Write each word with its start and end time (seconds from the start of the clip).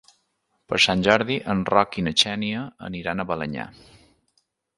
Per 0.71 0.77
Sant 0.85 1.03
Jordi 1.07 1.37
en 1.55 1.61
Roc 1.73 1.99
i 1.99 2.05
na 2.07 2.15
Xènia 2.23 2.65
aniran 2.89 3.23
a 3.23 3.27
Balenyà. 3.35 3.69